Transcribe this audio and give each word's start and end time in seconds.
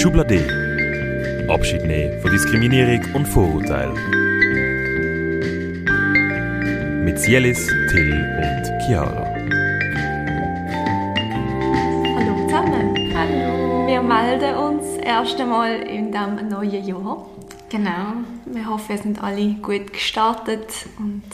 Schublade. 0.00 0.40
Abschied 1.46 1.84
nehmen 1.84 2.22
von 2.22 2.30
Diskriminierung 2.30 3.04
und 3.12 3.28
Vorurteil. 3.28 3.92
Mit 7.04 7.18
Sielis, 7.18 7.66
Till 7.90 8.14
und 8.14 8.80
Chiara. 8.80 9.26
Hallo 12.16 12.46
zusammen. 12.46 13.12
Hallo. 13.14 13.86
Wir 13.88 14.00
melden 14.00 14.54
uns 14.54 14.86
erst 15.04 15.38
einmal 15.38 15.82
in 15.82 16.10
diesem 16.10 16.48
neuen 16.48 16.82
Jahr. 16.82 17.26
Genau. 17.68 18.24
Wir 18.46 18.70
hoffen, 18.70 18.88
wir 18.88 18.96
sind 18.96 19.22
alle 19.22 19.52
gut 19.60 19.92
gestartet 19.92 20.86
und 20.98 21.24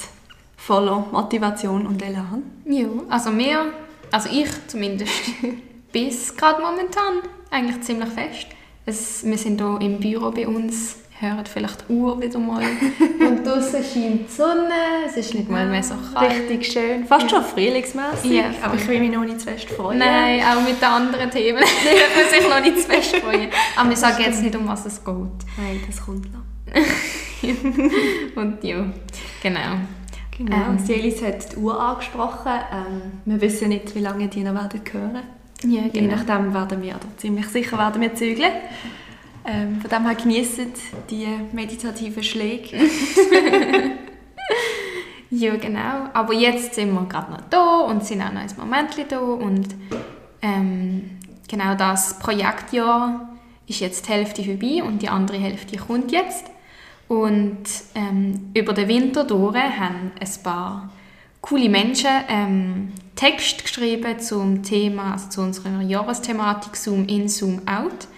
voller 0.57 1.07
Motivation 1.13 1.87
und 1.87 2.03
Elan. 2.03 2.43
Ja, 2.65 2.89
also 3.11 3.31
wir, 3.39 3.67
also 4.11 4.29
ich 4.29 4.49
zumindest, 4.67 5.13
bis 5.97 6.37
gerade 6.37 6.61
momentan 6.61 7.23
eigentlich 7.51 7.81
ziemlich 7.81 8.11
fest. 8.11 8.49
Es, 8.85 9.25
wir 9.25 9.39
sind 9.39 9.59
hier 9.59 9.79
im 9.81 9.99
Büro 9.99 10.31
bei 10.31 10.47
uns, 10.47 10.97
hören 11.19 11.47
vielleicht 11.47 11.89
die 11.89 11.95
Uhr 11.95 12.21
wieder 12.21 12.39
mal. 12.39 12.63
und 13.21 13.47
draußen 13.47 13.83
scheint 13.83 14.29
die 14.29 14.31
Sonne, 14.31 14.75
es 15.07 15.17
ist 15.17 15.33
nicht 15.33 15.49
mal 15.49 15.67
mehr 15.67 15.83
so 15.83 15.95
kalt. 16.13 16.33
Richtig 16.33 16.71
schön. 16.71 17.07
Fast 17.07 17.23
Ja. 17.23 17.29
schon 17.31 17.45
frühlingsmäßig. 17.45 18.31
Ja, 18.31 18.45
aber 18.63 18.75
ich 18.75 18.87
will 18.87 19.01
mich 19.01 19.11
noch 19.11 19.25
nicht 19.25 19.41
zu 19.41 19.47
fest 19.47 19.71
freuen. 19.71 19.99
Nein, 19.99 20.43
auch 20.43 20.61
mit 20.61 20.79
den 20.79 20.85
anderen 20.85 21.31
Themen 21.31 21.61
darf 21.61 22.15
man 22.15 22.29
sich 22.31 22.47
noch 22.47 22.61
nicht 22.61 22.79
zu 22.79 22.89
fest 22.91 23.17
freuen. 23.17 23.49
Aber 23.75 23.89
wir 23.89 23.97
sagen 23.97 24.23
jetzt 24.23 24.43
nicht, 24.43 24.55
um 24.55 24.69
was 24.69 24.85
es 24.85 25.03
geht. 25.03 25.15
Nein, 25.15 25.83
das 25.87 26.05
kommt 26.05 26.27
noch. 26.31 26.43
Und 28.43 28.63
ja, 28.63 28.85
genau. 29.43 29.77
Genau. 30.37 30.57
Ähm. 30.57 30.79
Sielis 30.79 31.23
hat 31.23 31.53
die 31.53 31.57
Uhr 31.57 31.81
angesprochen. 31.81 32.53
Ähm, 32.71 33.13
wir 33.25 33.41
wissen 33.41 33.69
nicht, 33.71 33.95
wie 33.95 34.01
lange 34.01 34.29
die 34.29 34.43
noch 34.43 34.53
werden 34.53 34.83
hören. 34.93 35.23
Ja, 35.63 35.83
Je 35.83 35.89
genau. 35.91 36.17
nachdem 36.17 36.53
werden 36.53 36.83
wir, 36.83 36.97
oder 36.97 37.17
ziemlich 37.17 37.47
sicher 37.47 37.79
werden 37.79 38.01
wir 38.01 38.15
zügeln. 38.15 38.53
Ähm, 39.45 39.81
von 39.81 39.91
dem 39.91 40.05
her 40.07 40.15
geniessen 40.15 40.73
die 41.09 41.29
meditativen 41.53 42.23
Schläge. 42.23 42.79
Ja, 45.31 45.57
genau. 45.57 46.09
Aber 46.13 46.33
jetzt 46.33 46.75
sind 46.75 46.93
wir 46.93 47.05
gerade 47.07 47.33
noch 47.33 47.41
da 47.51 47.81
und 47.81 48.05
sind 48.05 48.23
auch 48.23 48.33
noch 48.33 48.41
ein 48.41 48.51
Moment 48.57 48.91
da. 49.09 49.19
Und 49.19 49.75
ähm, 50.41 51.19
genau 51.49 51.75
das 51.75 52.19
Projektjahr 52.19 53.29
ist 53.67 53.81
jetzt 53.81 54.07
die 54.07 54.13
Hälfte 54.13 54.45
vorbei 54.45 54.83
und 54.85 55.03
die 55.03 55.09
andere 55.09 55.39
Hälfte 55.39 55.77
kommt 55.77 56.13
jetzt. 56.13 56.47
Und 57.09 57.65
ähm, 57.95 58.51
über 58.55 58.73
den 58.73 58.89
Winter 58.89 59.25
durch 59.25 59.57
haben 59.57 60.13
ein 60.19 60.43
paar 60.43 60.91
coole 61.47 61.69
Menschen 61.69 62.11
ähm, 62.29 62.93
Text 63.15 63.63
geschrieben 63.63 64.19
zum 64.19 64.63
Thema, 64.63 65.13
also 65.13 65.29
zu 65.29 65.41
unserer 65.43 65.81
Jahresthematik 65.81 66.77
Zoom 66.77 67.07
in, 67.07 67.29
Zoom 67.29 67.63
out. 67.67 68.09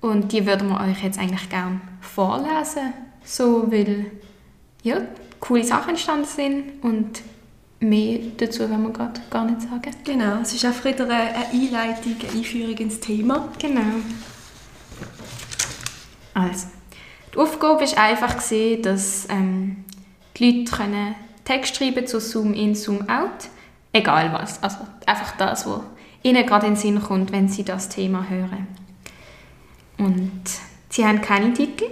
Und 0.00 0.32
die 0.32 0.46
würden 0.46 0.68
wir 0.68 0.80
euch 0.80 1.02
jetzt 1.02 1.18
eigentlich 1.18 1.48
gerne 1.48 1.80
vorlesen, 2.00 2.92
so 3.24 3.70
weil 3.70 4.06
ja, 4.82 5.02
coole 5.40 5.64
Sachen 5.64 5.90
entstanden 5.90 6.24
sind 6.24 6.84
und 6.84 7.20
mehr 7.80 8.20
dazu 8.36 8.60
wollen 8.60 8.82
wir 8.84 8.92
gerade 8.92 9.20
gar 9.28 9.44
nicht 9.44 9.62
sagen. 9.62 9.90
Genau, 10.04 10.40
es 10.40 10.54
ist 10.54 10.64
einfach 10.64 10.84
wieder 10.84 11.04
eine 11.04 11.48
Einleitung, 11.52 12.14
eine 12.20 12.38
Einführung 12.38 12.76
ins 12.76 13.00
Thema. 13.00 13.48
Genau. 13.58 13.80
Also, 16.32 16.68
die 17.34 17.38
Aufgabe 17.38 17.80
war 17.80 18.04
einfach, 18.04 18.34
dass 18.82 19.26
ähm, 19.28 19.84
die 20.36 20.60
Leute 20.60 20.70
können 20.70 21.14
Text 21.48 21.76
schreiben 21.76 22.06
zu 22.06 22.20
Zoom 22.20 22.52
in, 22.52 22.74
Zoom 22.74 23.08
out. 23.08 23.48
Egal 23.94 24.34
was. 24.34 24.62
Also 24.62 24.80
einfach 25.06 25.34
das, 25.38 25.66
was 25.66 25.80
ihnen 26.22 26.44
gerade 26.44 26.66
in 26.66 26.74
den 26.74 26.78
Sinn 26.78 27.02
kommt, 27.02 27.32
wenn 27.32 27.48
sie 27.48 27.64
das 27.64 27.88
Thema 27.88 28.28
hören. 28.28 28.66
Und 29.96 30.42
sie 30.90 31.06
haben 31.06 31.22
keine 31.22 31.54
Titel, 31.54 31.86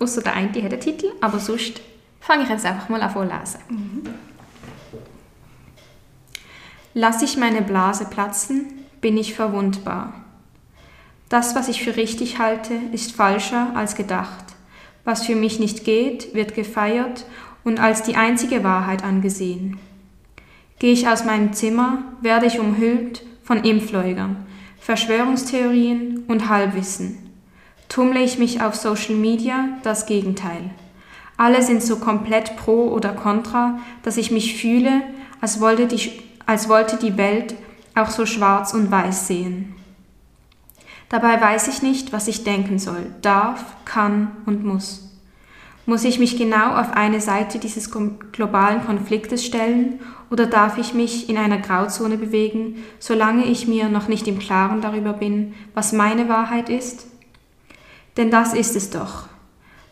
außer 0.00 0.22
der 0.22 0.32
eine 0.32 0.48
hat 0.48 0.72
einen 0.72 0.80
Titel, 0.80 1.12
aber 1.20 1.38
sonst 1.38 1.82
fange 2.18 2.44
ich 2.44 2.48
jetzt 2.48 2.64
einfach 2.64 2.88
mal 2.88 3.02
an 3.02 3.10
vorlesen. 3.10 3.60
Lass 6.94 7.20
ich 7.20 7.36
meine 7.36 7.60
Blase 7.60 8.06
platzen, 8.06 8.86
bin 9.02 9.18
ich 9.18 9.34
verwundbar. 9.34 10.14
Das, 11.28 11.54
was 11.54 11.68
ich 11.68 11.84
für 11.84 11.96
richtig 11.96 12.38
halte, 12.38 12.72
ist 12.92 13.12
falscher 13.12 13.76
als 13.76 13.96
gedacht. 13.96 14.44
Was 15.04 15.26
für 15.26 15.36
mich 15.36 15.58
nicht 15.58 15.84
geht, 15.84 16.34
wird 16.34 16.54
gefeiert 16.54 17.26
und 17.64 17.80
als 17.80 18.02
die 18.02 18.16
einzige 18.16 18.62
Wahrheit 18.62 19.02
angesehen. 19.02 19.78
Gehe 20.78 20.92
ich 20.92 21.08
aus 21.08 21.24
meinem 21.24 21.52
Zimmer, 21.52 22.02
werde 22.20 22.46
ich 22.46 22.60
umhüllt 22.60 23.24
von 23.42 23.64
Impfleugern, 23.64 24.36
Verschwörungstheorien 24.80 26.24
und 26.28 26.48
Halbwissen. 26.48 27.18
Tummle 27.88 28.22
ich 28.22 28.38
mich 28.38 28.60
auf 28.60 28.74
Social 28.74 29.14
Media, 29.14 29.68
das 29.82 30.06
Gegenteil. 30.06 30.70
Alle 31.36 31.62
sind 31.62 31.82
so 31.82 31.96
komplett 31.96 32.56
pro 32.56 32.88
oder 32.88 33.12
contra, 33.12 33.78
dass 34.02 34.16
ich 34.16 34.30
mich 34.30 34.56
fühle, 34.56 35.02
als 35.40 35.60
wollte 35.60 35.86
die, 35.86 36.12
als 36.46 36.68
wollte 36.68 36.96
die 36.96 37.16
Welt 37.16 37.54
auch 37.94 38.10
so 38.10 38.26
schwarz 38.26 38.74
und 38.74 38.90
weiß 38.90 39.26
sehen. 39.26 39.74
Dabei 41.08 41.40
weiß 41.40 41.68
ich 41.68 41.82
nicht, 41.82 42.12
was 42.12 42.28
ich 42.28 42.44
denken 42.44 42.78
soll, 42.78 43.06
darf, 43.22 43.64
kann 43.84 44.32
und 44.46 44.64
muss. 44.64 45.13
Muss 45.86 46.04
ich 46.04 46.18
mich 46.18 46.38
genau 46.38 46.76
auf 46.76 46.92
eine 46.92 47.20
Seite 47.20 47.58
dieses 47.58 47.90
globalen 47.90 48.84
Konfliktes 48.84 49.44
stellen 49.44 50.00
oder 50.30 50.46
darf 50.46 50.78
ich 50.78 50.94
mich 50.94 51.28
in 51.28 51.36
einer 51.36 51.58
Grauzone 51.58 52.16
bewegen, 52.16 52.82
solange 52.98 53.44
ich 53.44 53.68
mir 53.68 53.88
noch 53.88 54.08
nicht 54.08 54.26
im 54.26 54.38
Klaren 54.38 54.80
darüber 54.80 55.12
bin, 55.12 55.54
was 55.74 55.92
meine 55.92 56.28
Wahrheit 56.28 56.70
ist? 56.70 57.06
Denn 58.16 58.30
das 58.30 58.54
ist 58.54 58.76
es 58.76 58.90
doch. 58.90 59.28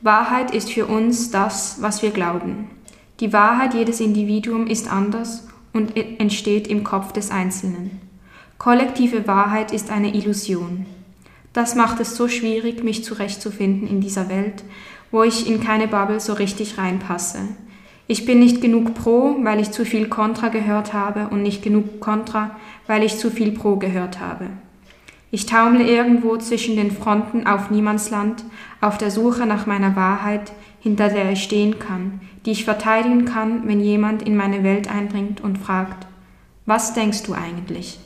Wahrheit 0.00 0.52
ist 0.52 0.72
für 0.72 0.86
uns 0.86 1.31
das, 1.31 1.76
was 1.81 2.02
wir 2.02 2.10
glauben. 2.10 2.70
Die 3.20 3.32
Wahrheit 3.32 3.75
jedes 3.75 4.00
Individuums 4.00 4.70
ist 4.70 4.91
anders 4.91 5.47
und 5.72 5.97
e- 5.97 6.16
entsteht 6.19 6.66
im 6.66 6.82
Kopf 6.82 7.12
des 7.12 7.31
Einzelnen. 7.31 8.00
Kollektive 8.58 9.26
Wahrheit 9.26 9.72
ist 9.72 9.91
eine 9.91 10.14
Illusion. 10.14 10.86
Das 11.52 11.75
macht 11.75 12.00
es 12.00 12.16
so 12.16 12.28
schwierig, 12.28 12.82
mich 12.82 13.04
zurechtzufinden 13.04 13.86
in 13.86 14.00
dieser 14.00 14.28
Welt, 14.28 14.64
wo 15.12 15.22
ich 15.22 15.46
in 15.46 15.60
keine 15.60 15.86
Bubble 15.86 16.18
so 16.18 16.32
richtig 16.32 16.78
reinpasse. 16.78 17.38
Ich 18.08 18.26
bin 18.26 18.40
nicht 18.40 18.60
genug 18.60 18.94
Pro, 18.94 19.36
weil 19.42 19.60
ich 19.60 19.70
zu 19.70 19.84
viel 19.84 20.08
Contra 20.08 20.48
gehört 20.48 20.92
habe 20.92 21.28
und 21.28 21.42
nicht 21.42 21.62
genug 21.62 22.00
Contra, 22.00 22.56
weil 22.88 23.04
ich 23.04 23.18
zu 23.18 23.30
viel 23.30 23.52
Pro 23.52 23.76
gehört 23.76 24.18
habe. 24.18 24.48
Ich 25.30 25.46
taumle 25.46 25.84
irgendwo 25.84 26.36
zwischen 26.36 26.76
den 26.76 26.90
Fronten 26.90 27.46
auf 27.46 27.70
Niemandsland, 27.70 28.44
auf 28.80 28.98
der 28.98 29.10
Suche 29.10 29.46
nach 29.46 29.66
meiner 29.66 29.96
Wahrheit, 29.96 30.52
hinter 30.80 31.08
der 31.08 31.30
ich 31.30 31.42
stehen 31.42 31.78
kann, 31.78 32.20
die 32.44 32.50
ich 32.50 32.64
verteidigen 32.64 33.24
kann, 33.24 33.66
wenn 33.68 33.80
jemand 33.80 34.22
in 34.22 34.36
meine 34.36 34.64
Welt 34.64 34.90
eindringt 34.90 35.40
und 35.40 35.56
fragt, 35.56 36.06
was 36.66 36.92
denkst 36.92 37.22
du 37.22 37.34
eigentlich? 37.34 37.98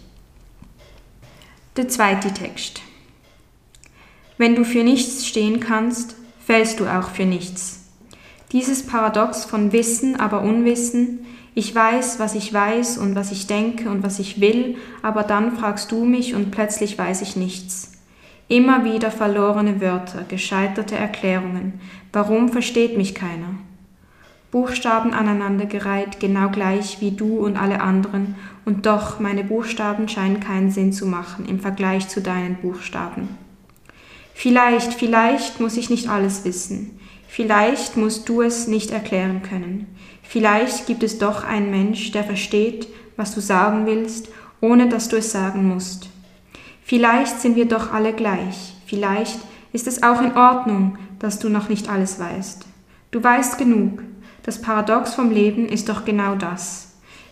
Der 1.76 1.88
zweite 1.88 2.32
Text. 2.32 2.80
Wenn 4.38 4.54
du 4.54 4.64
für 4.64 4.84
nichts 4.84 5.26
stehen 5.26 5.58
kannst, 5.58 6.16
fällst 6.46 6.78
du 6.78 6.86
auch 6.86 7.10
für 7.10 7.24
nichts. 7.24 7.80
Dieses 8.52 8.86
Paradox 8.86 9.44
von 9.44 9.72
Wissen, 9.72 10.14
aber 10.20 10.42
Unwissen, 10.42 11.26
ich 11.54 11.74
weiß, 11.74 12.20
was 12.20 12.36
ich 12.36 12.52
weiß 12.54 12.98
und 12.98 13.16
was 13.16 13.32
ich 13.32 13.48
denke 13.48 13.90
und 13.90 14.04
was 14.04 14.20
ich 14.20 14.40
will, 14.40 14.76
aber 15.02 15.24
dann 15.24 15.56
fragst 15.56 15.90
du 15.90 16.04
mich 16.04 16.34
und 16.36 16.52
plötzlich 16.52 16.96
weiß 16.96 17.22
ich 17.22 17.34
nichts. 17.34 17.92
Immer 18.46 18.84
wieder 18.84 19.10
verlorene 19.10 19.80
Wörter, 19.80 20.22
gescheiterte 20.28 20.94
Erklärungen. 20.94 21.80
Warum 22.12 22.50
versteht 22.50 22.96
mich 22.96 23.14
keiner? 23.16 23.54
Buchstaben 24.52 25.12
aneinandergereiht, 25.14 26.20
genau 26.20 26.50
gleich 26.50 27.00
wie 27.00 27.10
du 27.10 27.44
und 27.44 27.56
alle 27.56 27.80
anderen, 27.80 28.36
und 28.64 28.86
doch 28.86 29.18
meine 29.18 29.42
Buchstaben 29.42 30.08
scheinen 30.08 30.38
keinen 30.38 30.70
Sinn 30.70 30.92
zu 30.92 31.06
machen 31.06 31.46
im 31.46 31.58
Vergleich 31.58 32.06
zu 32.08 32.20
deinen 32.20 32.54
Buchstaben. 32.56 33.45
Vielleicht, 34.38 34.92
vielleicht 34.92 35.60
muss 35.60 35.78
ich 35.78 35.88
nicht 35.88 36.10
alles 36.10 36.44
wissen. 36.44 37.00
Vielleicht 37.26 37.96
musst 37.96 38.28
du 38.28 38.42
es 38.42 38.66
nicht 38.66 38.90
erklären 38.90 39.40
können. 39.40 39.86
Vielleicht 40.22 40.86
gibt 40.86 41.02
es 41.02 41.18
doch 41.18 41.42
einen 41.42 41.70
Mensch, 41.70 42.10
der 42.12 42.22
versteht, 42.22 42.86
was 43.16 43.34
du 43.34 43.40
sagen 43.40 43.86
willst, 43.86 44.28
ohne 44.60 44.90
dass 44.90 45.08
du 45.08 45.16
es 45.16 45.32
sagen 45.32 45.66
musst. 45.66 46.10
Vielleicht 46.84 47.40
sind 47.40 47.56
wir 47.56 47.64
doch 47.64 47.94
alle 47.94 48.12
gleich. 48.12 48.74
Vielleicht 48.84 49.38
ist 49.72 49.86
es 49.86 50.02
auch 50.02 50.20
in 50.20 50.36
Ordnung, 50.36 50.98
dass 51.18 51.38
du 51.38 51.48
noch 51.48 51.70
nicht 51.70 51.88
alles 51.88 52.20
weißt. 52.20 52.66
Du 53.12 53.24
weißt 53.24 53.56
genug. 53.56 54.02
Das 54.42 54.60
Paradox 54.60 55.14
vom 55.14 55.30
Leben 55.30 55.66
ist 55.66 55.88
doch 55.88 56.04
genau 56.04 56.34
das. 56.34 56.85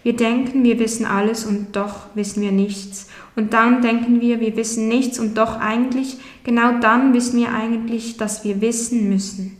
Wir 0.04 0.14
denken, 0.14 0.62
wir 0.62 0.78
wissen 0.78 1.06
alles 1.06 1.44
und 1.44 1.74
doch 1.74 2.06
wissen 2.14 2.42
wir 2.42 2.52
nichts. 2.52 3.08
Und 3.34 3.52
dann 3.52 3.82
denken 3.82 4.20
wir, 4.20 4.38
wir 4.38 4.56
wissen 4.56 4.86
nichts 4.86 5.18
und 5.18 5.36
doch 5.36 5.58
eigentlich, 5.58 6.18
genau 6.44 6.78
dann 6.78 7.12
wissen 7.14 7.40
wir 7.40 7.52
eigentlich, 7.52 8.16
dass 8.16 8.44
wir 8.44 8.60
wissen 8.60 9.08
müssen. 9.08 9.56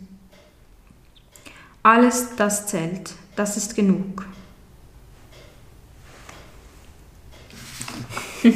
Alles, 1.83 2.29
das 2.37 2.67
zählt. 2.67 3.11
Das 3.35 3.57
ist 3.57 3.75
genug. 3.75 4.25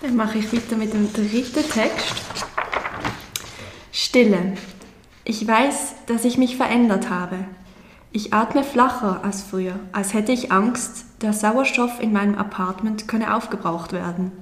Dann 0.00 0.16
mache 0.16 0.38
ich 0.38 0.52
weiter 0.52 0.76
mit 0.76 0.92
dem 0.92 1.12
dritten 1.12 1.68
Text. 1.68 2.14
Stille. 3.92 4.54
Ich 5.24 5.46
weiß, 5.46 5.94
dass 6.06 6.24
ich 6.24 6.38
mich 6.38 6.56
verändert 6.56 7.10
habe. 7.10 7.44
Ich 8.10 8.32
atme 8.32 8.64
flacher 8.64 9.20
als 9.22 9.42
früher, 9.42 9.78
als 9.92 10.14
hätte 10.14 10.32
ich 10.32 10.50
Angst, 10.50 11.04
der 11.20 11.32
Sauerstoff 11.32 12.00
in 12.00 12.12
meinem 12.12 12.36
Apartment 12.36 13.06
könne 13.06 13.34
aufgebraucht 13.34 13.92
werden. 13.92 14.32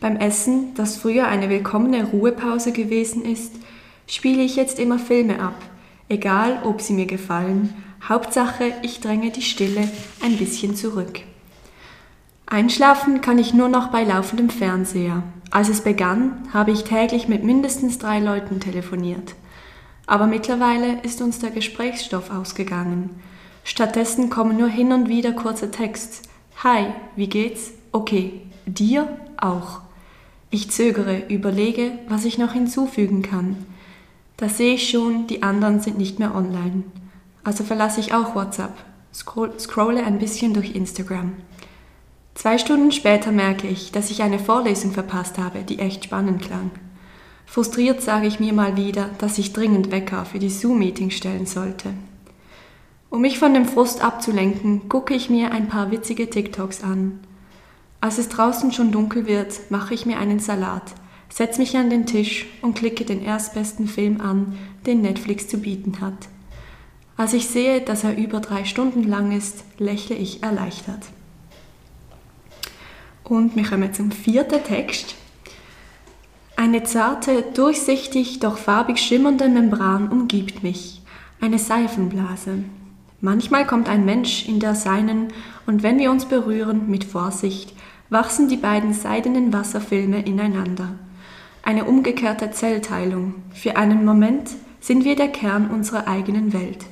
Beim 0.00 0.16
Essen, 0.16 0.74
das 0.74 0.96
früher 0.96 1.26
eine 1.26 1.48
willkommene 1.48 2.04
Ruhepause 2.04 2.72
gewesen 2.72 3.24
ist, 3.24 3.54
spiele 4.06 4.42
ich 4.42 4.54
jetzt 4.54 4.78
immer 4.78 4.98
Filme 4.98 5.40
ab, 5.40 5.54
egal 6.08 6.58
ob 6.64 6.80
sie 6.80 6.92
mir 6.92 7.06
gefallen. 7.06 7.74
Hauptsache, 8.08 8.72
ich 8.82 9.00
dränge 9.00 9.30
die 9.30 9.42
Stille 9.42 9.88
ein 10.22 10.36
bisschen 10.36 10.76
zurück. 10.76 11.20
Einschlafen 12.46 13.22
kann 13.22 13.38
ich 13.38 13.54
nur 13.54 13.68
noch 13.68 13.88
bei 13.88 14.04
laufendem 14.04 14.50
Fernseher. 14.50 15.22
Als 15.50 15.68
es 15.68 15.80
begann, 15.80 16.46
habe 16.52 16.70
ich 16.70 16.84
täglich 16.84 17.26
mit 17.26 17.42
mindestens 17.42 17.98
drei 17.98 18.20
Leuten 18.20 18.60
telefoniert. 18.60 19.34
Aber 20.06 20.26
mittlerweile 20.26 21.00
ist 21.02 21.22
uns 21.22 21.38
der 21.38 21.50
Gesprächsstoff 21.50 22.30
ausgegangen. 22.30 23.10
Stattdessen 23.64 24.28
kommen 24.28 24.58
nur 24.58 24.68
hin 24.68 24.92
und 24.92 25.08
wieder 25.08 25.32
kurze 25.32 25.70
Texts. 25.70 26.22
Hi, 26.62 26.86
wie 27.16 27.28
geht's? 27.28 27.72
Okay, 27.92 28.42
dir 28.66 29.08
auch. 29.38 29.80
Ich 30.50 30.70
zögere, 30.70 31.22
überlege, 31.28 31.92
was 32.08 32.24
ich 32.24 32.38
noch 32.38 32.52
hinzufügen 32.52 33.22
kann. 33.22 33.56
Da 34.36 34.48
sehe 34.48 34.74
ich 34.74 34.90
schon, 34.90 35.26
die 35.26 35.42
anderen 35.42 35.80
sind 35.80 35.96
nicht 35.98 36.18
mehr 36.18 36.34
online. 36.34 36.84
Also 37.42 37.64
verlasse 37.64 38.00
ich 38.00 38.14
auch 38.14 38.34
WhatsApp, 38.34 38.72
scroll, 39.12 39.58
scrolle 39.58 40.04
ein 40.04 40.18
bisschen 40.18 40.54
durch 40.54 40.74
Instagram. 40.74 41.32
Zwei 42.34 42.58
Stunden 42.58 42.90
später 42.90 43.32
merke 43.32 43.68
ich, 43.68 43.92
dass 43.92 44.10
ich 44.10 44.22
eine 44.22 44.38
Vorlesung 44.38 44.92
verpasst 44.92 45.38
habe, 45.38 45.60
die 45.60 45.78
echt 45.78 46.04
spannend 46.04 46.42
klang. 46.42 46.72
Frustriert 47.46 48.02
sage 48.02 48.26
ich 48.26 48.40
mir 48.40 48.52
mal 48.52 48.76
wieder, 48.76 49.10
dass 49.18 49.38
ich 49.38 49.52
dringend 49.52 49.90
Wecker 49.90 50.24
für 50.24 50.38
die 50.38 50.50
Zoom-Meeting 50.50 51.10
stellen 51.10 51.46
sollte. 51.46 51.94
Um 53.10 53.20
mich 53.20 53.38
von 53.38 53.54
dem 53.54 53.66
Frust 53.66 54.02
abzulenken, 54.02 54.88
gucke 54.88 55.14
ich 55.14 55.30
mir 55.30 55.52
ein 55.52 55.68
paar 55.68 55.92
witzige 55.92 56.28
TikToks 56.28 56.82
an. 56.82 57.20
Als 58.00 58.18
es 58.18 58.28
draußen 58.28 58.72
schon 58.72 58.90
dunkel 58.90 59.26
wird, 59.26 59.70
mache 59.70 59.94
ich 59.94 60.04
mir 60.04 60.18
einen 60.18 60.40
Salat, 60.40 60.94
setze 61.28 61.60
mich 61.60 61.76
an 61.76 61.90
den 61.90 62.06
Tisch 62.06 62.46
und 62.60 62.74
klicke 62.74 63.04
den 63.04 63.22
erstbesten 63.24 63.86
Film 63.86 64.20
an, 64.20 64.58
den 64.84 65.00
Netflix 65.00 65.46
zu 65.46 65.58
bieten 65.58 66.00
hat. 66.00 66.28
Als 67.16 67.32
ich 67.32 67.46
sehe, 67.46 67.80
dass 67.80 68.02
er 68.02 68.16
über 68.16 68.40
drei 68.40 68.64
Stunden 68.64 69.04
lang 69.04 69.30
ist, 69.30 69.62
lächle 69.78 70.16
ich 70.16 70.42
erleichtert. 70.42 71.04
Und 73.22 73.54
wir 73.54 73.62
kommen 73.64 73.94
zum 73.94 74.10
vierten 74.10 74.62
Text. 74.64 75.14
Eine 76.64 76.82
zarte, 76.82 77.42
durchsichtig, 77.52 78.40
doch 78.40 78.56
farbig 78.56 78.96
schimmernde 78.98 79.50
Membran 79.50 80.08
umgibt 80.08 80.62
mich. 80.62 81.02
Eine 81.38 81.58
Seifenblase. 81.58 82.64
Manchmal 83.20 83.66
kommt 83.66 83.86
ein 83.86 84.06
Mensch 84.06 84.48
in 84.48 84.60
der 84.60 84.74
seinen 84.74 85.28
und 85.66 85.82
wenn 85.82 85.98
wir 85.98 86.10
uns 86.10 86.24
berühren, 86.24 86.88
mit 86.88 87.04
Vorsicht, 87.04 87.74
wachsen 88.08 88.48
die 88.48 88.56
beiden 88.56 88.94
seidenen 88.94 89.52
Wasserfilme 89.52 90.24
ineinander. 90.24 90.98
Eine 91.62 91.84
umgekehrte 91.84 92.50
Zellteilung. 92.50 93.34
Für 93.52 93.76
einen 93.76 94.06
Moment 94.06 94.48
sind 94.80 95.04
wir 95.04 95.16
der 95.16 95.28
Kern 95.28 95.68
unserer 95.68 96.08
eigenen 96.08 96.54
Welt. 96.54 96.86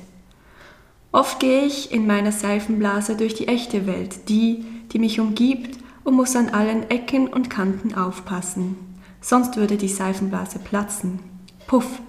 Oft 1.11 1.39
gehe 1.39 1.65
ich 1.65 1.91
in 1.91 2.05
meiner 2.05 2.31
Seifenblase 2.31 3.15
durch 3.15 3.33
die 3.33 3.47
echte 3.47 3.87
Welt, 3.87 4.29
die, 4.29 4.65
die 4.91 4.99
mich 4.99 5.19
umgibt 5.19 5.79
und 6.03 6.13
muss 6.13 6.35
an 6.35 6.49
allen 6.49 6.91
Ecken 6.91 7.27
und 7.27 7.49
Kanten 7.49 7.95
aufpassen. 7.95 8.92
Sonst 9.23 9.55
würde 9.55 9.77
die 9.77 9.87
Seifenblase 9.87 10.59
platzen. 10.59 11.19
Puff! 11.65 12.01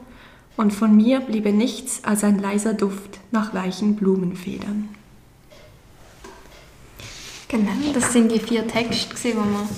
Und 0.56 0.72
von 0.72 0.94
mir 0.94 1.20
bliebe 1.20 1.52
nichts 1.52 2.02
als 2.04 2.24
ein 2.24 2.40
leiser 2.40 2.74
Duft 2.74 3.20
nach 3.30 3.54
weichen 3.54 3.94
Blumenfedern. 3.96 4.88
Genau, 7.48 7.70
das 7.92 8.12
sind 8.12 8.32
die 8.32 8.40
vier 8.40 8.66
Texte, 8.66 9.14
die 9.14 9.34
wir 9.34 9.68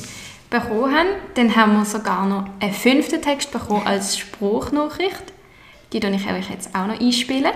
bekommen 0.48 0.94
haben. 0.94 1.08
Dann 1.34 1.54
haben 1.54 1.74
wir 1.74 1.84
sogar 1.84 2.26
noch 2.26 2.48
einen 2.58 2.72
fünften 2.72 3.20
Text 3.20 3.52
bekommen 3.52 3.86
als 3.86 4.16
Spruchnachricht. 4.16 5.34
Die 5.92 6.00
tue 6.00 6.10
ich 6.14 6.26
euch 6.26 6.50
jetzt 6.50 6.74
auch 6.74 6.86
noch 6.86 6.98
einspielen. 6.98 7.52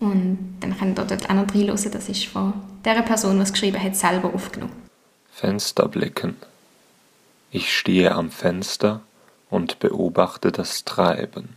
Und 0.00 0.56
dann 0.60 0.78
könnt 0.78 0.98
ihr 0.98 1.04
dort 1.04 1.28
auch 1.28 1.34
noch 1.34 1.54
reinhören. 1.54 1.90
Das 1.90 2.08
ist 2.08 2.26
von 2.26 2.54
der 2.84 3.02
Person, 3.02 3.36
die 3.36 3.42
es 3.42 3.52
geschrieben 3.52 3.82
hat, 3.82 3.94
selber 3.94 4.32
aufgenommen. 4.32 4.72
Fensterblicken. 5.30 6.36
Ich 7.56 7.72
stehe 7.72 8.10
am 8.10 8.32
Fenster 8.32 9.02
und 9.48 9.78
beobachte 9.78 10.50
das 10.50 10.84
Treiben. 10.84 11.50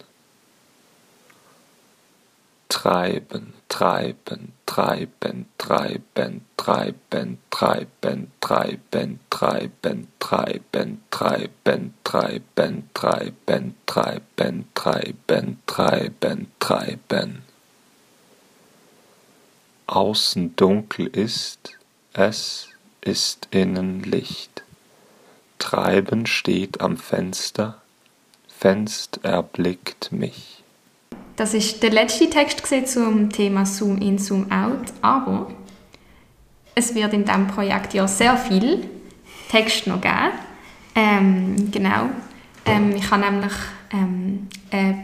Treiben, 2.69 3.55
treiben, 3.67 4.53
treiben, 4.67 5.47
treiben, 5.57 6.45
treiben, 6.55 7.39
treiben, 7.49 8.31
treiben, 8.39 9.21
treiben, 9.31 10.09
treiben, 10.19 10.93
treiben, 11.09 11.93
treiben, 12.03 12.83
treiben, 12.93 13.75
treiben, 13.87 14.67
treiben, 14.75 15.59
treiben, 15.65 16.51
treiben. 16.59 17.41
Außen 19.87 20.55
dunkel 20.55 21.07
ist, 21.07 21.75
es 22.13 22.69
ist 23.01 23.47
innen 23.49 24.03
Licht. 24.03 24.66
Treiben 25.59 26.25
steht 26.25 26.81
am 26.81 26.97
Fenster, 26.97 27.81
Fenst 28.47 29.19
erblickt 29.23 30.11
mich. 30.11 30.63
Das 31.35 31.53
ist 31.53 31.83
der 31.83 31.91
letzte 31.91 32.29
Text 32.29 32.63
zum 32.87 33.29
Thema 33.29 33.65
Zoom 33.65 33.99
in, 33.99 34.17
Zoom 34.17 34.51
out, 34.51 34.91
aber 35.01 35.51
es 36.73 36.95
wird 36.95 37.13
in 37.13 37.25
diesem 37.25 37.47
Projekt 37.47 37.93
ja 37.93 38.07
sehr 38.07 38.37
viel 38.37 38.89
Text 39.49 39.87
noch 39.87 40.01
geben. 40.01 40.31
Ähm, 40.95 41.71
genau. 41.71 42.09
Ähm, 42.65 42.95
ich 42.95 43.09
habe 43.11 43.21
nämlich 43.21 43.53
ähm, 43.93 44.47
eine 44.71 45.03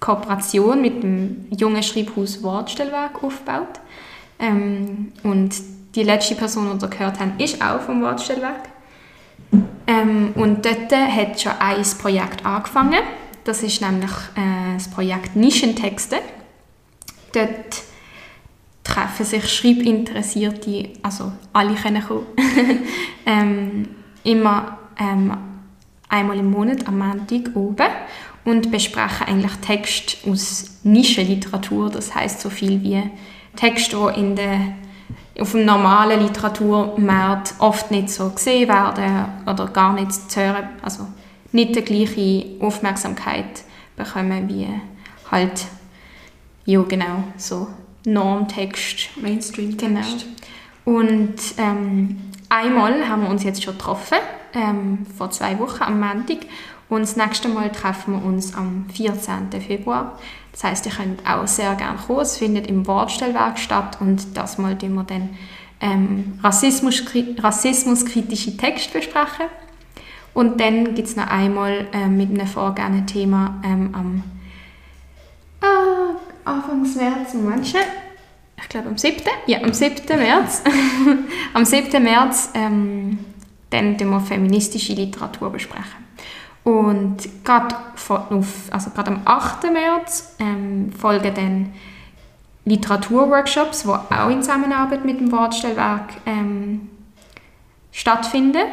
Kooperation 0.00 0.80
mit 0.80 1.02
dem 1.02 1.46
jungen 1.50 1.82
Schreibhaus 1.82 2.42
Wortstellwerk 2.42 3.22
aufgebaut. 3.22 3.80
Ähm, 4.38 5.12
und 5.22 5.54
die 5.94 6.02
letzte 6.02 6.34
Person, 6.34 6.70
die 6.74 6.80
wir 6.80 6.88
gehört 6.88 7.20
haben, 7.20 7.38
ist 7.38 7.60
auch 7.62 7.80
vom 7.80 8.02
Wortstellwerk. 8.02 8.68
Ähm, 9.88 10.32
und 10.34 10.66
dort 10.66 10.92
hat 10.92 11.40
schon 11.40 11.52
ein 11.58 11.82
Projekt 11.98 12.44
angefangen. 12.44 13.00
Das 13.44 13.62
ist 13.62 13.80
nämlich 13.80 14.10
äh, 14.36 14.74
das 14.74 14.90
Projekt 14.90 15.34
Nischentexte. 15.34 16.18
Dort 17.32 17.82
treffen 18.84 19.24
sich 19.24 19.48
Schreibinteressierte, 19.48 20.90
also 21.02 21.32
alle 21.54 21.74
können 21.74 22.02
kommen, 22.06 22.26
ähm, 23.26 23.88
immer 24.24 24.78
ähm, 24.98 25.34
einmal 26.08 26.38
im 26.38 26.50
Monat 26.50 26.86
am 26.86 26.98
Montag 26.98 27.54
oben 27.54 27.88
und 28.44 28.70
besprechen 28.70 29.26
eigentlich 29.26 29.52
Texte 29.56 30.30
aus 30.30 30.80
Nischenliteratur. 30.84 31.90
Das 31.90 32.14
heißt 32.14 32.40
so 32.40 32.50
viel 32.50 32.82
wie 32.82 33.02
Texte, 33.56 33.96
die 34.14 34.20
in 34.20 34.36
der 34.36 34.60
auf 35.38 35.52
dem 35.52 35.64
normalen 35.64 36.20
Literaturmarkt 36.20 37.54
oft 37.58 37.90
nicht 37.90 38.10
so 38.10 38.30
gesehen 38.30 38.68
werden 38.68 39.26
oder 39.46 39.66
gar 39.68 39.92
nicht 39.92 40.12
zu 40.30 40.40
hören, 40.40 40.68
also 40.82 41.06
nicht 41.52 41.76
die 41.76 41.82
gleiche 41.82 42.46
Aufmerksamkeit 42.60 43.62
bekommen 43.96 44.48
wie 44.48 44.68
halt, 45.30 45.66
ja 46.64 46.82
genau, 46.82 47.24
so 47.36 47.68
Normtext. 48.04 49.10
Mainstream-Text. 49.20 50.26
Genau. 50.84 50.98
Und 51.00 51.36
ähm, 51.58 52.18
einmal 52.48 53.08
haben 53.08 53.22
wir 53.22 53.30
uns 53.30 53.44
jetzt 53.44 53.62
schon 53.62 53.74
getroffen, 53.74 54.18
ähm, 54.54 55.06
vor 55.16 55.30
zwei 55.30 55.58
Wochen 55.58 55.82
am 55.82 56.00
Montag 56.00 56.38
und 56.88 57.02
das 57.02 57.16
nächste 57.16 57.48
Mal 57.48 57.70
treffen 57.70 58.14
wir 58.14 58.24
uns 58.24 58.54
am 58.54 58.86
14. 58.94 59.50
Februar. 59.60 60.18
Das 60.52 60.64
heißt, 60.64 60.86
ihr 60.86 60.92
könnt 60.92 61.26
auch 61.28 61.46
sehr 61.46 61.74
gerne 61.74 61.98
kommen. 61.98 62.20
Es 62.20 62.36
findet 62.36 62.66
im 62.66 62.86
Wortstellwerk 62.86 63.58
statt 63.58 63.98
und 64.00 64.36
das 64.36 64.58
Mal 64.58 64.76
tun 64.76 64.94
wir 64.94 65.04
dann 65.04 65.30
ähm, 65.80 66.38
Rassismus, 66.42 67.02
rassismuskritische 67.38 68.56
Texte 68.56 68.98
besprechen. 68.98 69.46
Und 70.34 70.60
dann 70.60 70.94
gibt 70.94 71.08
es 71.08 71.16
noch 71.16 71.28
einmal 71.28 71.86
ähm, 71.92 72.16
mit 72.16 72.30
einem 72.30 72.46
vorgehenden 72.46 73.06
Thema 73.06 73.60
ähm, 73.64 73.90
am 73.94 74.24
äh, 75.62 76.48
Anfang 76.48 76.82
März, 76.82 77.34
ich 78.60 78.68
glaube 78.68 78.88
am 78.88 78.98
7. 78.98 79.22
Ja, 79.46 79.62
am 79.62 79.72
7. 79.72 80.18
März. 80.18 80.62
am 81.54 81.64
7. 81.64 82.02
März 82.02 82.50
ähm, 82.54 83.18
dann 83.70 83.96
wir 84.10 84.20
feministische 84.20 84.94
Literatur 84.94 85.50
besprechen. 85.50 86.07
Und 86.68 87.44
gerade 87.44 87.74
also 88.70 88.90
am 88.94 89.22
8. 89.24 89.72
März 89.72 90.34
ähm, 90.38 90.92
folgen 90.92 91.34
dann 91.34 91.72
Literaturworkshops, 92.66 93.84
die 93.84 93.88
auch 93.88 94.28
in 94.28 94.42
Zusammenarbeit 94.42 95.02
mit 95.02 95.18
dem 95.18 95.32
Wortstellwerk 95.32 96.10
ähm, 96.26 96.90
stattfinden. 97.90 98.64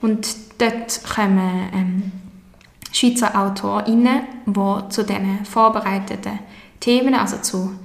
Und 0.00 0.34
dort 0.56 1.02
kommen 1.04 1.68
ähm, 1.74 2.12
Schweizer 2.90 3.38
AutorInnen, 3.38 4.22
die 4.46 4.88
zu 4.88 5.04
diesen 5.04 5.44
vorbereiteten 5.44 6.38
Themen, 6.80 7.12
also 7.12 7.36
zu 7.36 7.78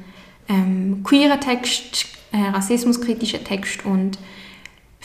ähm, 0.48 1.02
queeren 1.04 1.42
Text, 1.42 2.06
äh, 2.32 2.52
rassismuskritischen 2.54 3.44
Text 3.44 3.86
und 3.86 4.18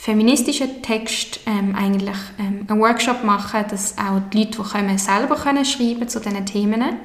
feministischen 0.03 0.81
Text 0.81 1.39
ähm, 1.45 1.73
eigentlich 1.75 2.17
ähm, 2.37 2.65
einen 2.67 2.79
Workshop 2.81 3.23
machen, 3.23 3.63
dass 3.69 3.97
auch 3.97 4.19
die 4.33 4.39
Leute, 4.39 4.61
die 4.61 4.69
kommen, 4.69 4.97
selber 4.97 5.37
können 5.37 5.63
schreiben 5.63 6.09
zu 6.09 6.19
diesen 6.19 6.45
Themen. 6.45 6.97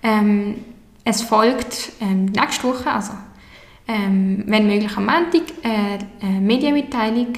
Ähm, 0.00 0.64
es 1.02 1.22
folgt 1.22 1.90
ähm, 2.00 2.26
nächste 2.26 2.68
Woche, 2.68 2.88
also 2.88 3.14
ähm, 3.88 4.44
wenn 4.46 4.68
möglich 4.68 4.96
am 4.96 5.06
Montag, 5.06 5.42
äh, 5.64 5.98
eine 6.24 6.40
Medienmitteilung, 6.40 7.32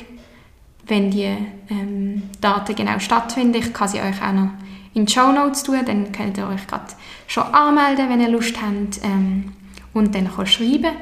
wenn 0.87 1.11
die 1.11 1.35
ähm, 1.71 2.25
Daten 2.43 2.75
genau 2.75 2.99
stattfinden. 2.99 3.55
Ich 3.55 3.73
kann 3.73 3.89
sie 3.89 4.01
euch 4.01 4.23
auch 4.23 4.33
noch 4.35 4.51
in 4.93 5.07
die 5.07 5.13
Show 5.13 5.33
Notes 5.33 5.63
tun, 5.63 5.81
dann 5.87 6.13
könnt 6.13 6.37
ihr 6.37 6.47
euch 6.47 6.67
gerade 6.67 6.93
schon 7.27 7.45
anmelden, 7.45 8.11
wenn 8.11 8.21
ihr 8.21 8.29
Lust 8.29 8.61
habt 8.61 9.03
ähm, 9.03 9.55
und 9.95 10.15
dann 10.15 10.29
schreiben. 10.47 10.93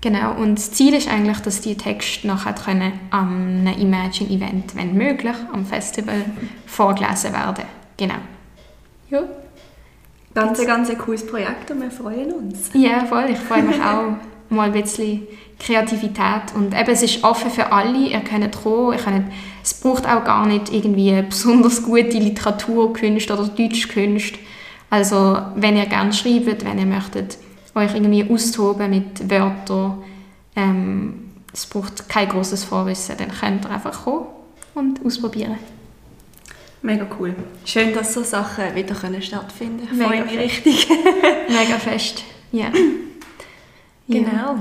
Genau, 0.00 0.34
und 0.34 0.56
das 0.56 0.70
Ziel 0.70 0.94
ist 0.94 1.08
eigentlich, 1.08 1.40
dass 1.40 1.60
die 1.60 1.76
Texte 1.76 2.26
nachher 2.28 2.54
können 2.54 2.92
am 3.10 3.66
Imagine-Event, 3.66 4.76
wenn 4.76 4.96
möglich, 4.96 5.34
am 5.52 5.66
Festival 5.66 6.24
vorgelesen 6.66 7.32
werden. 7.32 7.64
Genau. 7.96 8.14
Ja. 9.10 9.22
Ganz, 10.34 10.60
ein 10.60 10.66
ganz 10.66 10.96
cooles 10.98 11.26
Projekt 11.26 11.70
und 11.72 11.82
wir 11.82 11.90
freuen 11.90 12.32
uns. 12.32 12.70
Ja, 12.74 13.04
voll. 13.06 13.26
Ich 13.30 13.38
freue 13.38 13.62
mich 13.62 13.80
auch 13.80 14.12
mal 14.50 14.66
ein 14.66 14.72
bisschen 14.72 15.26
Kreativität 15.58 16.54
und 16.54 16.78
eben, 16.78 16.90
es 16.90 17.02
ist 17.02 17.24
offen 17.24 17.50
für 17.50 17.72
alle. 17.72 17.98
Ihr 17.98 18.20
könnt 18.20 18.62
kommen, 18.62 18.92
ihr 18.92 18.98
könnt, 18.98 19.32
es 19.64 19.74
braucht 19.74 20.06
auch 20.06 20.22
gar 20.22 20.46
nicht 20.46 20.72
irgendwie 20.72 21.20
besonders 21.22 21.82
gute 21.82 22.18
Literaturkünste 22.18 23.32
oder 23.32 23.48
Deutschkünste. 23.48 24.38
Also, 24.90 25.38
wenn 25.56 25.76
ihr 25.76 25.86
gerne 25.86 26.12
schreibt, 26.12 26.64
wenn 26.64 26.78
ihr 26.78 26.86
möchtet, 26.86 27.36
euch 27.78 27.94
irgendwie 27.94 28.28
austoben 28.30 28.90
mit 28.90 29.30
Wörtern. 29.30 30.02
Ähm, 30.56 31.30
es 31.52 31.66
braucht 31.66 32.08
kein 32.08 32.28
großes 32.28 32.64
Vorwissen, 32.64 33.16
dann 33.18 33.30
könnt 33.30 33.64
ihr 33.64 33.70
einfach 33.70 34.04
kommen 34.04 34.26
und 34.74 35.04
ausprobieren. 35.04 35.58
Mega 36.82 37.06
cool. 37.18 37.34
Schön, 37.64 37.92
dass 37.92 38.14
so 38.14 38.22
Sachen 38.22 38.74
wieder 38.74 38.94
können 38.94 39.20
stattfinden 39.20 39.88
können. 39.88 40.02
Freue 40.02 40.24
mich 40.24 40.38
richtig. 40.38 40.88
Mega 41.48 41.78
fest. 41.78 42.22
Ja. 42.52 42.70
Genau. 44.06 44.58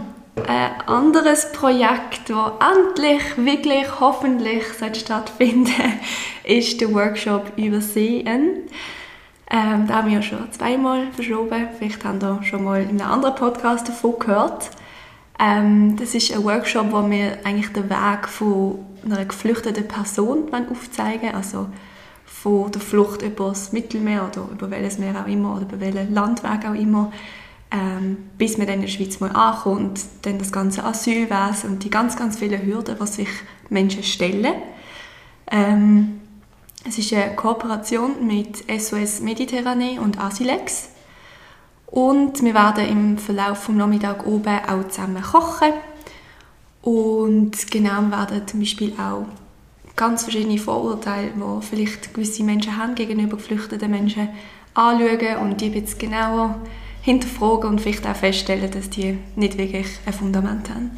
Ein 0.48 0.82
anderes 0.88 1.52
Projekt, 1.52 2.30
das 2.30 2.52
endlich, 2.60 3.22
wirklich, 3.38 4.00
hoffentlich 4.00 4.64
stattfinden 4.94 6.00
ist 6.44 6.80
der 6.80 6.94
Workshop 6.94 7.52
Übersehen. 7.58 8.64
Ähm, 9.50 9.88
da 9.88 9.96
haben 9.96 10.08
wir 10.10 10.16
ja 10.16 10.22
schon 10.22 10.51
zweimal 10.51 11.12
verschoben. 11.13 11.68
Vielleicht 11.77 12.04
haben 12.04 12.20
ihr 12.22 12.44
schon 12.44 12.63
mal 12.63 12.82
in 12.82 13.01
einem 13.01 13.12
anderen 13.12 13.36
Podcast 13.36 13.88
davon 13.88 14.20
gehört. 14.20 14.70
Ähm, 15.39 15.96
das 15.98 16.16
ist 16.16 16.34
ein 16.34 16.44
Workshop, 16.44 16.92
wo 16.92 17.10
wir 17.10 17.38
eigentlich 17.46 17.72
den 17.72 17.89
Weg 17.89 18.27
von 18.27 18.80
einer 19.06 19.24
geflüchteten 19.24 19.88
Person 19.88 20.50
aufzeigen 20.70 21.34
Also 21.34 21.68
von 22.25 22.72
der 22.72 22.82
Flucht 22.82 23.22
über 23.22 23.50
das 23.50 23.72
Mittelmeer 23.72 24.27
oder 24.27 24.50
über 24.51 24.70
welches 24.70 24.98
Meer 25.00 25.22
auch 25.22 25.27
immer 25.27 25.56
oder 25.56 25.63
über 25.63 25.80
welchen 25.80 26.13
Landweg 26.13 26.66
auch 26.68 26.75
immer, 26.75 27.12
ähm, 27.72 28.18
bis 28.38 28.58
man 28.58 28.68
dann 28.68 28.75
in 28.75 28.82
der 28.82 28.88
Schweiz 28.89 29.20
mal 29.20 29.32
ankommt. 29.32 30.01
Dann 30.24 30.39
das 30.39 30.51
ganze 30.51 30.84
Asylwesen 30.84 31.72
und 31.72 31.84
die 31.84 31.89
ganz, 31.89 32.18
ganz 32.18 32.38
vielen 32.38 32.66
Hürden, 32.66 32.98
die 33.00 33.08
sich 33.08 33.30
Menschen 33.70 34.04
stellen. 34.04 34.56
Ähm, 35.50 36.22
es 36.88 36.98
ist 36.98 37.13
eine 37.13 37.36
Kooperation 37.36 38.25
mit 38.25 38.63
SOS 38.70 39.20
Mediterranee 39.20 40.00
und 40.00 40.20
Asilex. 40.20 40.89
Und 41.88 42.44
wir 42.44 42.53
werden 42.53 42.88
im 42.88 43.17
Verlauf 43.17 43.65
des 43.65 43.75
Nachmittags 43.75 44.25
oben 44.25 44.60
auch 44.67 44.88
zusammen 44.88 45.22
kochen. 45.22 45.74
Und 46.82 47.70
genau, 47.72 48.01
wir 48.01 48.12
werden 48.12 48.48
zum 48.48 48.60
Beispiel 48.60 48.94
auch 48.98 49.25
ganz 49.96 50.24
verschiedene 50.24 50.58
Vorurteile, 50.58 51.32
die 51.36 51.65
vielleicht 51.65 52.13
gewisse 52.13 52.44
Menschen 52.44 52.77
haben 52.77 52.96
gegenüber 52.96 53.38
geflüchteten 53.38 53.91
Menschen, 53.91 54.29
anschauen 54.74 55.38
und 55.41 55.60
die 55.60 55.70
bisschen 55.70 56.00
genauer 56.00 56.56
hinterfragen 57.01 57.72
und 57.72 57.82
vielleicht 57.82 58.06
auch 58.06 58.15
feststellen, 58.15 58.70
dass 58.70 58.89
die 58.89 59.17
nicht 59.36 59.58
wirklich 59.58 59.88
ein 60.06 60.13
Fundament 60.13 60.70
haben. 60.70 60.91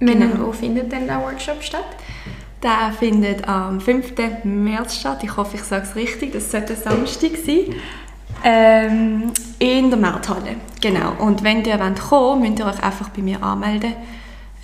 Genau. 0.00 0.46
Wo 0.46 0.52
findet 0.52 0.92
denn 0.92 1.06
der 1.06 1.20
Workshop 1.20 1.62
statt? 1.62 1.86
Der 2.62 2.92
findet 2.98 3.46
am 3.48 3.80
5. 3.80 4.14
März 4.44 4.96
statt. 4.96 5.22
Ich 5.22 5.36
hoffe, 5.36 5.56
ich 5.56 5.62
sage 5.62 5.84
es 5.84 5.94
richtig. 5.94 6.32
Das 6.32 6.50
sollte 6.50 6.74
Samstag 6.74 7.32
sein. 7.44 7.74
Ähm, 8.44 9.32
in 9.58 9.90
der 9.90 9.98
Markthalle. 9.98 10.56
Genau. 10.80 11.12
Und 11.18 11.42
wenn 11.42 11.64
ihr 11.64 11.78
kommen 11.78 12.00
wollt, 12.10 12.40
müsst 12.40 12.58
ihr 12.58 12.66
euch 12.66 12.82
einfach 12.82 13.08
bei 13.10 13.22
mir 13.22 13.42
anmelden. 13.42 13.94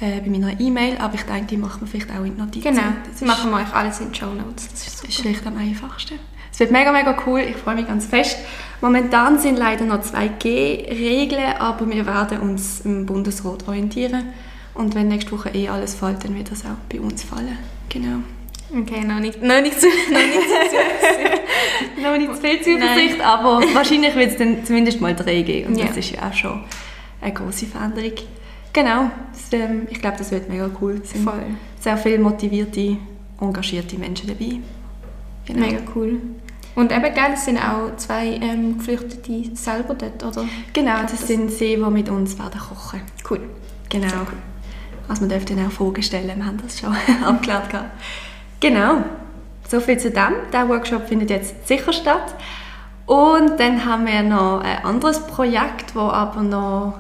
Äh, 0.01 0.21
bei 0.21 0.29
meiner 0.29 0.59
E-Mail. 0.59 0.97
Aber 0.99 1.15
ich 1.15 1.23
denke, 1.23 1.47
die 1.47 1.57
machen 1.57 1.83
wir 1.83 1.87
vielleicht 1.87 2.11
auch 2.11 2.25
in 2.25 2.37
Notizen. 2.37 2.75
Genau. 2.75 2.89
Das 3.11 3.21
machen 3.21 3.51
wir 3.51 3.59
euch 3.59 3.73
alles 3.73 4.01
in 4.01 4.11
die 4.11 4.19
Show 4.19 4.33
Notes. 4.33 4.69
Das 4.71 4.87
ist, 4.87 5.05
ist 5.05 5.21
vielleicht 5.21 5.47
am 5.47 5.57
einfachsten. 5.57 6.19
Es 6.53 6.61
wird 6.61 6.71
mega, 6.71 6.93
mega 6.93 7.17
cool. 7.27 7.41
Ich 7.41 7.57
freue 7.57 7.77
mich 7.77 7.87
ganz 7.87 8.07
fest. 8.07 8.39
Momentan 8.81 9.39
sind 9.39 9.57
leider 9.57 9.85
noch 9.85 10.03
2G-Regeln, 10.03 11.57
aber 11.59 11.89
wir 11.89 12.07
werden 12.07 12.39
uns 12.41 12.81
im 12.83 13.07
Bundesrat 13.07 13.67
orientieren. 13.67 14.27
Und 14.75 14.95
wenn 14.95 15.09
nächste 15.09 15.33
Woche 15.33 15.51
eh 15.51 15.69
alles 15.69 15.95
fällt, 15.95 16.25
dann 16.25 16.37
wird 16.37 16.51
das 16.51 16.65
auch 16.65 16.77
bei 16.89 17.01
uns 17.01 17.23
fallen. 17.25 17.59
Genau. 17.89 18.19
Okay, 18.77 19.05
noch 19.05 19.21
nicht, 19.21 19.41
noch 19.43 19.61
nicht 19.61 19.81
zu, 19.81 19.87
noch 19.87 20.19
nicht 20.19 20.49
zu, 21.97 22.03
noch 22.03 22.17
nicht 22.19 22.35
zu 22.35 22.41
viel 22.41 22.61
Zuversicht, 22.61 23.21
aber 23.21 23.63
wahrscheinlich 23.75 24.15
wird 24.17 24.33
es 24.33 24.37
dann 24.39 24.65
zumindest 24.65 25.01
mal 25.01 25.15
drei 25.15 25.43
geben. 25.43 25.73
Und 25.73 25.79
ja. 25.79 25.87
das 25.87 25.99
ist 25.99 26.13
ja 26.13 26.29
auch 26.29 26.33
schon 26.33 26.61
eine 27.21 27.33
große 27.33 27.67
Veränderung. 27.67 28.13
Genau, 28.73 29.11
das, 29.33 29.53
ähm, 29.53 29.87
ich 29.91 30.01
glaube, 30.01 30.17
das 30.19 30.33
wird 30.33 30.49
mega 30.49 30.69
cool. 30.81 31.01
Es 31.03 31.11
sind 31.11 31.23
Voll. 31.25 31.45
sehr 31.79 31.97
viele 31.97 32.19
motivierte, 32.19 32.97
engagierte 33.41 33.97
Menschen 33.97 34.27
dabei. 34.27 34.59
Genau. 35.47 35.67
Mega 35.67 35.79
cool. 35.95 36.21
Und 36.75 36.91
eben, 36.91 37.15
gell, 37.15 37.33
es 37.35 37.45
sind 37.45 37.59
auch 37.59 37.97
zwei 37.97 38.41
ähm, 38.43 38.79
Geflüchtete 38.79 39.55
selber 39.55 39.95
dort, 39.95 40.25
oder? 40.25 40.49
Genau, 40.73 41.03
das, 41.03 41.13
das 41.13 41.29
sind 41.29 41.53
sie, 41.53 41.77
die 41.77 41.91
mit 41.91 42.09
uns 42.09 42.37
werden 42.37 42.59
kochen. 42.59 43.03
Cool. 43.31 43.41
Genau. 43.89 44.27
Also 45.09 45.23
man 45.23 45.31
dürfte 45.31 45.55
auch 45.55 45.71
Fragen 45.71 46.03
stellen, 46.03 46.37
wir 46.37 46.47
haben 46.47 46.61
das 46.63 46.81
schon 46.81 46.95
abgeklärt. 47.25 47.85
Genau, 48.61 49.05
so 49.69 49.81
viel 49.81 49.99
zu 49.99 50.11
dem. 50.11 50.35
Der 50.53 50.69
Workshop 50.69 51.09
findet 51.09 51.31
jetzt 51.31 51.69
sicher 51.69 51.93
statt. 51.93 52.35
Und 53.07 53.61
dann 53.61 53.85
haben 53.85 54.07
wir 54.07 54.23
noch 54.23 54.63
ein 54.63 54.85
anderes 54.85 55.27
Projekt, 55.27 55.95
das 55.95 56.13
aber 56.13 56.43
noch 56.43 56.95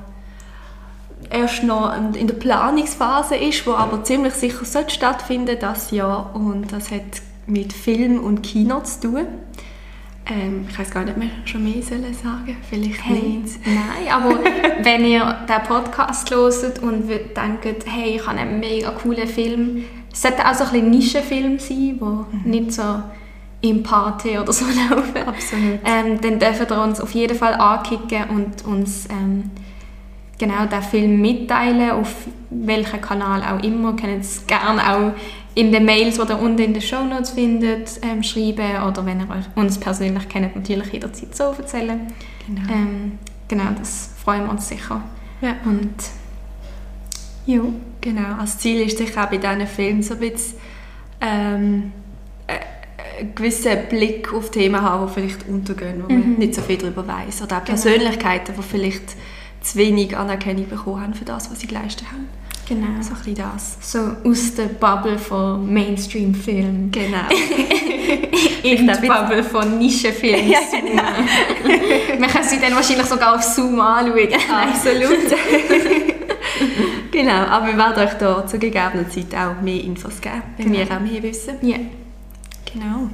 erst 1.31 1.65
noch 1.65 1.95
in 2.15 2.27
der 2.27 2.35
Planungsphase 2.35 3.37
ist, 3.37 3.67
wo 3.67 3.73
aber 3.73 4.05
ziemlich 4.05 4.35
sicher 4.35 4.65
stattfinden 4.89 5.57
das 5.59 5.91
Jahr. 5.91 6.31
Und 6.35 6.73
das 6.73 6.91
hat 6.91 7.23
mit 7.47 7.73
Film 7.73 8.23
und 8.23 8.43
Kino 8.43 8.81
zu 8.81 9.01
tun. 9.01 9.27
Ähm, 10.27 10.67
ich 10.71 10.79
weiß 10.79 10.91
gar 10.91 11.05
nicht 11.05 11.19
mehr, 11.19 11.29
schon 11.45 11.65
mehr 11.65 11.83
sollen 11.83 12.15
sagen, 12.15 12.57
vielleicht 12.69 13.05
hey, 13.05 13.41
nicht. 13.43 13.59
Nein, 13.67 14.11
aber 14.11 14.39
wenn 14.83 15.05
ihr 15.05 15.37
den 15.47 15.63
Podcast 15.67 16.31
hört 16.31 16.79
und 16.79 17.09
denkt, 17.09 17.85
hey, 17.87 18.17
ich 18.17 18.27
habe 18.27 18.39
einen 18.39 18.59
mega 18.59 18.91
coolen 18.93 19.29
Film, 19.29 19.85
es 20.11 20.23
sollte 20.23 20.49
auch 20.49 20.55
so 20.55 20.65
ein 20.65 20.91
Nischenfilm 20.91 21.59
sein, 21.59 21.99
der 21.99 22.09
mhm. 22.09 22.27
nicht 22.45 22.73
so 22.73 23.03
im 23.61 23.83
Party 23.83 24.39
oder 24.39 24.53
so 24.53 24.65
laufen. 24.91 25.17
Absolut. 25.27 25.81
Ähm, 25.85 26.21
dann 26.21 26.39
dürfen 26.39 26.71
wir 26.71 26.83
uns 26.83 27.01
auf 27.01 27.13
jeden 27.13 27.37
Fall 27.37 27.55
ankicken 27.55 28.31
und 28.31 28.65
uns 28.65 29.07
ähm, 29.11 29.51
genau 30.39 30.67
den 30.67 30.83
Film 30.83 31.21
mitteilen, 31.21 31.91
auf 31.91 32.15
welchem 32.51 33.01
Kanal 33.01 33.43
auch 33.43 33.63
immer. 33.63 33.91
Ihr 33.91 33.97
könnt 33.97 34.25
es 34.25 34.47
gerne 34.47 34.83
auch 34.83 35.13
in 35.55 35.71
den 35.71 35.85
Mails, 35.85 36.17
die 36.17 36.33
ihr 36.33 36.39
unten 36.39 36.63
in 36.63 36.75
den 36.75 36.83
Show 36.83 37.05
Notes 37.05 37.31
findet, 37.31 38.01
ähm, 38.03 38.23
schreiben 38.23 38.83
oder 38.89 39.07
wenn 39.07 39.21
ihr 39.21 39.29
uns 39.55 39.79
persönlich 39.79 40.29
kennt, 40.29 40.57
natürlich 40.57 40.93
jederzeit 40.93 41.35
so 41.35 41.45
erzählen. 41.45 42.01
Genau. 42.47 42.73
Ähm, 42.73 43.19
genau, 43.49 43.71
das 43.79 44.11
freuen 44.23 44.45
wir 44.45 44.51
uns 44.51 44.69
sicher. 44.69 45.03
Ja. 45.41 45.57
Und 45.65 45.95
ja, 47.47 47.61
genau. 48.01 48.37
Das 48.41 48.59
Ziel 48.59 48.81
ist 48.81 48.99
sicher 48.99 49.25
auch 49.25 49.31
bei 49.31 49.37
diesen 49.37 49.67
Filmen 49.67 50.03
so 50.03 50.15
ein 50.15 50.21
bisschen 50.21 50.59
ähm, 51.21 51.93
äh, 52.47 53.21
einen 53.21 53.35
gewissen 53.35 53.77
Blick 53.89 54.33
auf 54.33 54.51
Themen 54.51 54.81
haben, 54.81 55.07
die 55.07 55.13
vielleicht 55.13 55.47
untergehen, 55.49 56.03
wo 56.03 56.13
mhm. 56.13 56.21
man 56.21 56.39
nicht 56.39 56.55
so 56.55 56.63
viel 56.63 56.79
darüber 56.79 57.07
weiß. 57.07 57.43
Oder 57.43 57.59
auch 57.59 57.65
genau. 57.65 57.81
Persönlichkeiten, 57.81 58.55
die 58.57 58.63
vielleicht 58.63 59.15
zu 59.61 59.79
wenig 59.79 60.17
Anerkennung 60.17 60.69
bekommen 60.69 61.01
haben 61.01 61.15
für 61.15 61.25
das, 61.25 61.51
was 61.51 61.61
sie 61.61 61.67
geleistet 61.67 62.11
haben. 62.11 62.29
Genau. 62.67 63.03
So 63.03 63.11
ein 63.11 63.17
bisschen 63.17 63.35
das. 63.35 63.77
So 63.81 63.99
aus 64.29 64.55
der 64.55 64.65
Bubble 64.67 65.19
von 65.19 65.71
Mainstream-Filmen. 65.73 66.91
Genau. 66.91 67.29
In 68.63 68.87
der 68.87 68.97
Bubble 68.97 69.43
von 69.43 69.79
Nischenfilmen. 69.79 70.49
ja, 70.51 70.61
genau. 70.71 72.19
Man 72.19 72.31
kann 72.31 72.43
sie 72.43 72.59
dann 72.59 72.75
wahrscheinlich 72.75 73.07
sogar 73.07 73.35
auf 73.35 73.43
Zoom 73.43 73.79
anschauen. 73.81 74.29
Absolut. 74.51 75.19
genau, 77.11 77.33
aber 77.33 77.67
wir 77.67 77.77
werden 77.77 78.03
euch 78.03 78.15
da 78.15 78.47
zu 78.47 78.59
gegebener 78.59 79.09
Zeit 79.11 79.35
auch 79.35 79.61
mehr 79.61 79.83
Infos 79.83 80.21
geben, 80.21 80.43
wenn 80.57 80.73
genau. 80.73 80.89
wir 80.89 80.97
auch 80.97 81.01
mehr 81.01 81.23
wissen. 81.23 81.57
Ja. 81.61 81.77
Genau. 82.73 83.11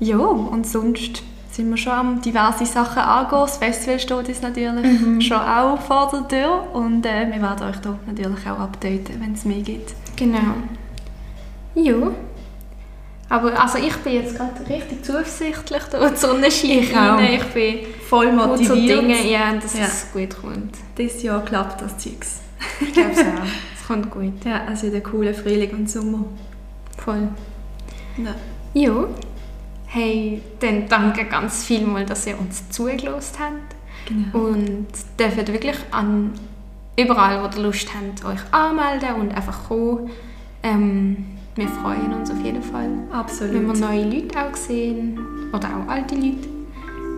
Ja, 0.00 0.16
und 0.16 0.64
sonst 0.64 1.22
sind 1.58 1.70
wir 1.70 1.76
schon 1.76 1.92
am 1.92 2.20
diverse 2.22 2.64
Sachen 2.64 3.00
angehen. 3.02 3.40
Das 3.40 3.56
Festival 3.58 3.98
steht 3.98 4.28
uns 4.28 4.42
natürlich 4.42 5.00
Mhm. 5.00 5.20
schon 5.20 5.38
auch 5.38 5.80
vor 5.80 6.08
der 6.12 6.28
Tür 6.28 6.72
und 6.72 7.04
äh, 7.04 7.26
wir 7.32 7.42
werden 7.42 7.68
euch 7.68 7.76
da 7.78 7.98
natürlich 8.06 8.48
auch 8.48 8.60
updaten, 8.60 9.20
wenn 9.20 9.32
es 9.34 9.44
mehr 9.44 9.60
gibt. 9.62 9.92
Genau. 10.16 10.38
Ja. 11.74 11.94
Aber 13.28 13.60
also 13.60 13.78
ich 13.78 13.94
bin 13.96 14.12
jetzt 14.14 14.36
gerade 14.36 14.52
richtig 14.70 15.04
zuversichtlich, 15.04 15.82
da 15.90 16.08
die 16.08 16.16
Sonne 16.16 16.50
scheint 16.50 16.94
rein. 16.96 17.34
Ich 17.34 17.44
bin 17.46 17.78
Voll 18.08 18.30
gut 18.30 18.40
so 18.64 18.74
motiviert. 18.74 19.02
Dinge, 19.02 19.30
ja, 19.30 19.52
dass 19.54 19.74
Ja. 19.76 19.84
es 19.84 20.06
gut 20.12 20.40
kommt. 20.40 20.76
Dieses 20.96 21.22
Jahr 21.24 21.44
klappt 21.44 21.82
das 21.82 21.98
Zeugs. 21.98 22.40
Ich 22.80 22.92
glaube 22.92 23.10
es 23.12 23.18
auch. 23.18 23.24
Es 23.80 23.86
kommt 23.86 24.10
gut. 24.10 24.44
Ja, 24.44 24.60
wird 24.80 24.94
ein 24.94 25.02
cooler 25.02 25.34
Frühling 25.34 25.70
und 25.72 25.90
Sommer. 25.90 26.24
Voll. 26.96 27.28
Ja. 28.16 28.34
Ja. 28.74 29.04
Hey, 29.90 30.42
dann 30.60 30.86
danke 30.86 31.24
ganz 31.24 31.64
vielmal, 31.64 32.04
dass 32.04 32.26
ihr 32.26 32.38
uns 32.38 32.68
zugelassen 32.68 33.36
habt. 33.40 33.74
Genau. 34.06 34.46
Und 34.46 34.86
dürft 35.18 35.50
wirklich 35.50 35.76
an 35.90 36.32
überall, 36.98 37.42
wo 37.42 37.56
ihr 37.56 37.62
Lust 37.62 37.88
habt, 37.94 38.22
euch 38.24 38.40
anmelden 38.52 39.14
und 39.18 39.34
einfach 39.34 39.66
kommen. 39.66 40.10
Ähm, 40.62 41.24
wir 41.54 41.68
freuen 41.68 42.12
uns 42.12 42.30
auf 42.30 42.40
jeden 42.44 42.62
Fall, 42.62 42.90
Absolut. 43.10 43.54
wenn 43.54 43.66
wir 43.66 43.74
neue 43.74 44.04
Leute 44.04 44.38
auch 44.38 44.54
sehen. 44.54 45.18
Oder 45.52 45.68
auch 45.68 45.90
alte 45.90 46.14
Leute. 46.14 46.48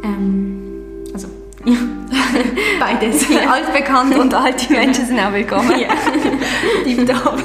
Ähm, 0.05 1.05
also, 1.13 1.27
ja. 1.65 1.77
Beides. 2.81 3.27
Altbekannte 3.31 4.21
und 4.21 4.33
alte 4.33 4.73
Menschen 4.73 5.07
sind 5.07 5.19
auch 5.19 5.33
willkommen. 5.33 5.73
Ja. 5.79 5.89
Tipptopp. 6.85 7.43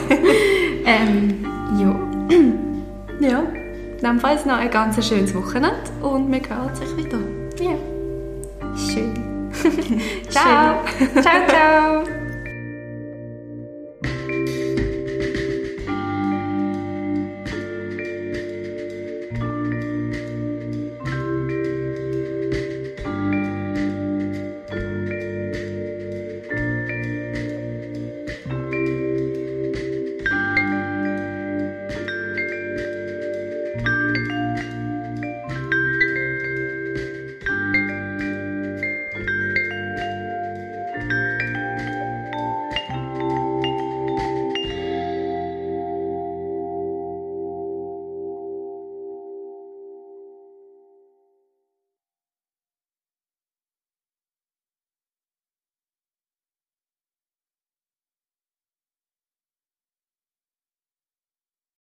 Dann 4.06 4.20
falls 4.20 4.46
noch 4.46 4.58
ein 4.58 4.70
ganz 4.70 5.04
schönes 5.04 5.34
Wochenende 5.34 5.76
und 6.04 6.32
wir 6.32 6.40
hören 6.48 6.76
sich 6.76 6.96
wieder. 6.96 7.18
Ja. 7.60 7.76
Schön. 8.78 9.14
ciao. 10.30 10.84
ciao, 11.22 11.48
ciao. 11.48 12.15